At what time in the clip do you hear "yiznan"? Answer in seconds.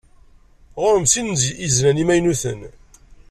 1.61-2.01